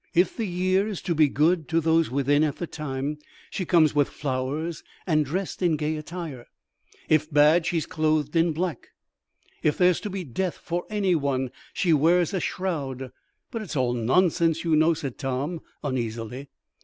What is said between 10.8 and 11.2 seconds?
any